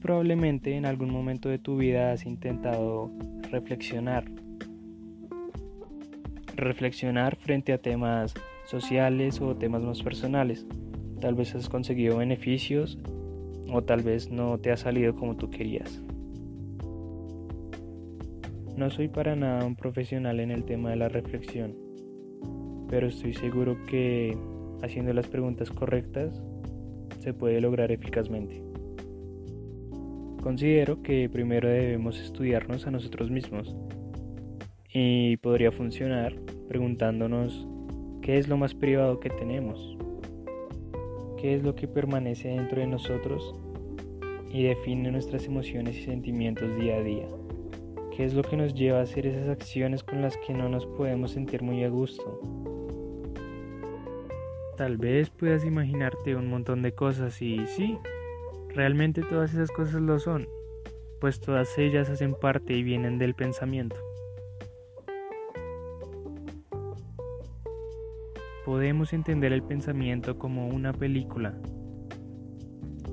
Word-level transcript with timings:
Probablemente 0.00 0.76
en 0.76 0.86
algún 0.86 1.10
momento 1.10 1.48
de 1.48 1.58
tu 1.58 1.76
vida 1.76 2.12
has 2.12 2.26
intentado 2.26 3.10
reflexionar. 3.50 4.24
Reflexionar 6.54 7.36
frente 7.36 7.72
a 7.72 7.78
temas 7.78 8.34
sociales 8.66 9.40
o 9.40 9.56
temas 9.56 9.82
más 9.82 10.02
personales. 10.02 10.66
Tal 11.20 11.34
vez 11.34 11.54
has 11.54 11.68
conseguido 11.68 12.18
beneficios 12.18 12.98
o 13.72 13.82
tal 13.82 14.02
vez 14.02 14.30
no 14.30 14.58
te 14.58 14.70
ha 14.70 14.76
salido 14.76 15.14
como 15.16 15.36
tú 15.36 15.50
querías. 15.50 16.02
No 18.76 18.90
soy 18.90 19.08
para 19.08 19.34
nada 19.36 19.64
un 19.64 19.74
profesional 19.74 20.38
en 20.40 20.50
el 20.50 20.64
tema 20.64 20.90
de 20.90 20.96
la 20.96 21.08
reflexión, 21.08 21.74
pero 22.88 23.06
estoy 23.06 23.32
seguro 23.32 23.78
que 23.86 24.36
haciendo 24.82 25.14
las 25.14 25.28
preguntas 25.28 25.70
correctas 25.70 26.42
se 27.20 27.32
puede 27.32 27.60
lograr 27.60 27.90
eficazmente. 27.90 28.65
Considero 30.46 31.02
que 31.02 31.28
primero 31.28 31.68
debemos 31.68 32.20
estudiarnos 32.20 32.86
a 32.86 32.92
nosotros 32.92 33.32
mismos. 33.32 33.74
Y 34.94 35.38
podría 35.38 35.72
funcionar 35.72 36.36
preguntándonos 36.68 37.66
qué 38.22 38.38
es 38.38 38.46
lo 38.46 38.56
más 38.56 38.72
privado 38.72 39.18
que 39.18 39.28
tenemos, 39.28 39.98
qué 41.36 41.56
es 41.56 41.64
lo 41.64 41.74
que 41.74 41.88
permanece 41.88 42.50
dentro 42.50 42.80
de 42.80 42.86
nosotros 42.86 43.56
y 44.52 44.62
define 44.62 45.10
nuestras 45.10 45.46
emociones 45.46 45.96
y 45.96 46.04
sentimientos 46.04 46.76
día 46.76 46.98
a 46.98 47.02
día, 47.02 47.26
qué 48.16 48.24
es 48.24 48.32
lo 48.32 48.44
que 48.44 48.56
nos 48.56 48.72
lleva 48.72 49.00
a 49.00 49.02
hacer 49.02 49.26
esas 49.26 49.48
acciones 49.48 50.04
con 50.04 50.22
las 50.22 50.36
que 50.36 50.54
no 50.54 50.68
nos 50.68 50.86
podemos 50.86 51.32
sentir 51.32 51.62
muy 51.62 51.82
a 51.82 51.88
gusto. 51.88 52.40
Tal 54.76 54.96
vez 54.96 55.28
puedas 55.28 55.64
imaginarte 55.64 56.36
un 56.36 56.48
montón 56.48 56.82
de 56.82 56.92
cosas 56.94 57.42
y 57.42 57.66
sí, 57.66 57.98
Realmente 58.76 59.22
todas 59.22 59.54
esas 59.54 59.70
cosas 59.70 60.02
lo 60.02 60.18
son, 60.18 60.46
pues 61.18 61.40
todas 61.40 61.78
ellas 61.78 62.10
hacen 62.10 62.34
parte 62.34 62.74
y 62.74 62.82
vienen 62.82 63.16
del 63.16 63.34
pensamiento. 63.34 63.96
Podemos 68.66 69.14
entender 69.14 69.54
el 69.54 69.62
pensamiento 69.62 70.36
como 70.36 70.68
una 70.68 70.92
película. 70.92 71.58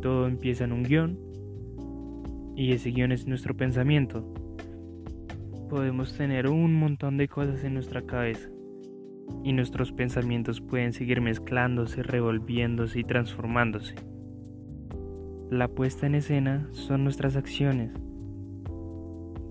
Todo 0.00 0.26
empieza 0.26 0.64
en 0.64 0.72
un 0.72 0.82
guion 0.82 1.16
y 2.56 2.72
ese 2.72 2.90
guion 2.90 3.12
es 3.12 3.28
nuestro 3.28 3.56
pensamiento. 3.56 4.34
Podemos 5.70 6.16
tener 6.16 6.48
un 6.48 6.74
montón 6.74 7.18
de 7.18 7.28
cosas 7.28 7.62
en 7.62 7.74
nuestra 7.74 8.02
cabeza 8.02 8.50
y 9.44 9.52
nuestros 9.52 9.92
pensamientos 9.92 10.60
pueden 10.60 10.92
seguir 10.92 11.20
mezclándose, 11.20 12.02
revolviéndose 12.02 12.98
y 12.98 13.04
transformándose. 13.04 13.94
La 15.52 15.68
puesta 15.68 16.06
en 16.06 16.14
escena 16.14 16.66
son 16.70 17.04
nuestras 17.04 17.36
acciones 17.36 17.90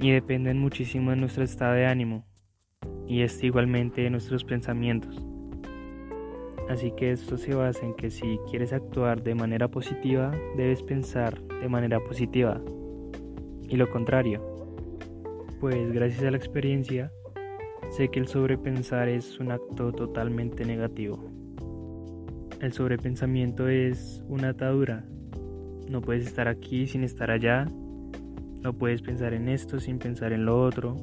y 0.00 0.10
dependen 0.10 0.58
muchísimo 0.58 1.10
de 1.10 1.16
nuestro 1.16 1.44
estado 1.44 1.74
de 1.74 1.86
ánimo 1.86 2.26
y 3.06 3.22
este 3.22 3.46
igualmente 3.46 4.02
de 4.02 4.10
nuestros 4.10 4.42
pensamientos. 4.42 5.24
Así 6.68 6.90
que 6.96 7.12
esto 7.12 7.38
se 7.38 7.54
basa 7.54 7.86
en 7.86 7.94
que 7.94 8.10
si 8.10 8.40
quieres 8.50 8.72
actuar 8.72 9.22
de 9.22 9.36
manera 9.36 9.68
positiva, 9.68 10.32
debes 10.56 10.82
pensar 10.82 11.40
de 11.40 11.68
manera 11.68 12.00
positiva. 12.00 12.60
Y 13.68 13.76
lo 13.76 13.88
contrario, 13.88 14.42
pues 15.60 15.92
gracias 15.92 16.24
a 16.24 16.32
la 16.32 16.38
experiencia, 16.38 17.12
sé 17.90 18.08
que 18.08 18.18
el 18.18 18.26
sobrepensar 18.26 19.08
es 19.08 19.38
un 19.38 19.52
acto 19.52 19.92
totalmente 19.92 20.64
negativo. 20.64 21.22
El 22.60 22.72
sobrepensamiento 22.72 23.68
es 23.68 24.24
una 24.26 24.48
atadura 24.48 25.04
no 25.88 26.00
puedes 26.00 26.26
estar 26.26 26.48
aquí 26.48 26.86
sin 26.86 27.04
estar 27.04 27.30
allá. 27.30 27.66
No 28.62 28.72
puedes 28.72 29.02
pensar 29.02 29.34
en 29.34 29.48
esto 29.48 29.78
sin 29.78 29.98
pensar 29.98 30.32
en 30.32 30.46
lo 30.46 30.60
otro. 30.60 30.96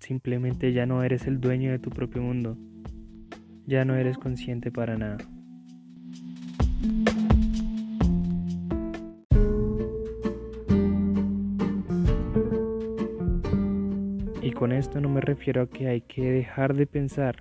Simplemente 0.00 0.72
ya 0.72 0.86
no 0.86 1.02
eres 1.02 1.26
el 1.26 1.40
dueño 1.40 1.70
de 1.70 1.78
tu 1.78 1.90
propio 1.90 2.22
mundo. 2.22 2.56
Ya 3.66 3.84
no 3.84 3.94
eres 3.94 4.18
consciente 4.18 4.70
para 4.70 4.96
nada. 4.96 5.18
Y 14.42 14.50
con 14.52 14.72
esto 14.72 15.00
no 15.00 15.08
me 15.08 15.20
refiero 15.20 15.62
a 15.62 15.66
que 15.68 15.88
hay 15.88 16.00
que 16.00 16.32
dejar 16.32 16.74
de 16.74 16.86
pensar. 16.86 17.36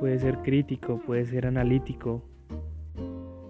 Puede 0.00 0.18
ser 0.18 0.38
crítico, 0.38 0.98
puede 0.98 1.26
ser 1.26 1.46
analítico, 1.46 2.24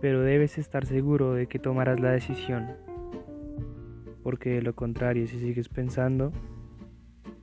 pero 0.00 0.22
debes 0.22 0.58
estar 0.58 0.86
seguro 0.86 1.34
de 1.34 1.46
que 1.46 1.58
tomarás 1.58 2.00
la 2.00 2.12
decisión, 2.12 2.68
porque 4.22 4.50
de 4.50 4.62
lo 4.62 4.74
contrario, 4.74 5.26
si 5.26 5.38
sigues 5.38 5.68
pensando, 5.68 6.32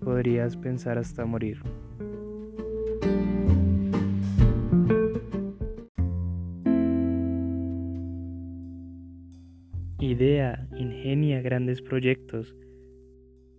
podrías 0.04 0.58
pensar 0.58 0.98
hasta 0.98 1.26
morir. 1.26 1.62
Idea, 10.00 10.68
ingenia 10.78 11.42
grandes 11.42 11.82
proyectos. 11.82 12.56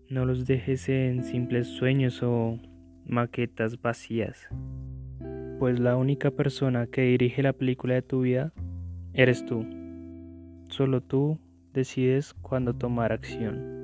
No 0.08 0.24
los 0.24 0.46
dejes 0.46 0.88
en 0.88 1.22
simples 1.22 1.66
sueños 1.66 2.22
o 2.22 2.58
maquetas 3.04 3.80
vacías. 3.80 4.48
Pues 5.58 5.78
la 5.78 5.96
única 5.96 6.30
persona 6.30 6.86
que 6.86 7.02
dirige 7.02 7.42
la 7.42 7.52
película 7.52 7.94
de 7.94 8.02
tu 8.02 8.22
vida 8.22 8.52
eres 9.18 9.44
tú. 9.44 9.66
Solo 10.68 11.00
tú 11.00 11.40
decides 11.74 12.34
cuándo 12.34 12.72
tomar 12.72 13.12
acción. 13.12 13.77